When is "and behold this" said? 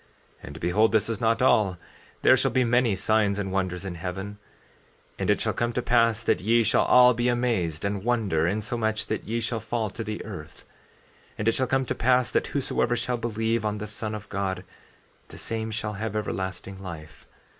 0.47-1.09